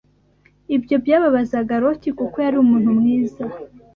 [0.75, 3.43] Ibyo byababazaga Loti kuko yari umuntu mwiza